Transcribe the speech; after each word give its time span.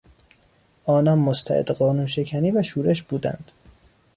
آنان 0.85 1.19
مستعد 1.19 1.71
قانون 1.71 2.05
شکنی 2.07 2.51
و 2.51 2.63
شورش 2.63 3.03
بودند. 3.03 3.51